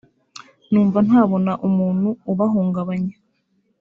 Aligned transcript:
numva 0.71 0.97
ntabona 1.07 1.51
umuntu 1.67 2.09
ubahungabanya 2.31 3.15